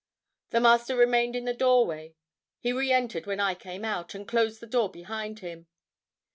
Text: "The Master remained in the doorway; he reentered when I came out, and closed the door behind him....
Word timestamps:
"The 0.49 0.59
Master 0.59 0.95
remained 0.95 1.35
in 1.35 1.45
the 1.45 1.53
doorway; 1.53 2.15
he 2.57 2.73
reentered 2.73 3.27
when 3.27 3.39
I 3.39 3.53
came 3.53 3.85
out, 3.85 4.15
and 4.15 4.27
closed 4.27 4.59
the 4.59 4.65
door 4.65 4.89
behind 4.89 5.41
him.... 5.41 5.67